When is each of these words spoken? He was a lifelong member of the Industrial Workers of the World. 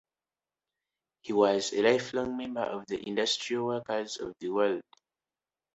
He 1.21 1.31
was 1.31 1.73
a 1.73 1.83
lifelong 1.83 2.35
member 2.35 2.61
of 2.63 2.87
the 2.87 3.07
Industrial 3.07 3.67
Workers 3.67 4.17
of 4.17 4.33
the 4.39 4.49
World. 4.49 4.81